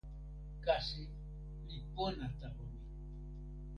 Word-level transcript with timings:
kasi 0.65 1.03
li 1.67 1.79
pona 1.93 2.27
tawa 2.39 2.65
mi. 2.73 2.79